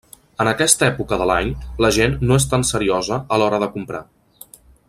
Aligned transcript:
En 0.43 0.47
aquesta 0.51 0.87
època 0.93 1.19
de 1.23 1.27
l'any, 1.33 1.51
la 1.87 1.93
gent 1.99 2.17
no 2.31 2.41
és 2.43 2.49
tan 2.55 2.67
seriosa 2.73 3.23
a 3.37 3.41
l'hora 3.43 3.65
de 3.67 3.73
comprar. 3.79 4.05